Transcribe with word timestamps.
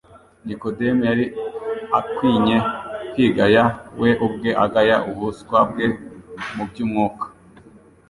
Nikodemu 0.45 1.01
yari 1.09 1.25
akwinye 1.99 2.57
kwigaya 3.11 3.63
we 4.01 4.09
ubwe 4.25 4.49
agaya 4.63 4.97
ubuswa 5.11 5.57
bwe 5.69 5.85
mu 6.55 6.63
by'umwuka. 6.69 7.25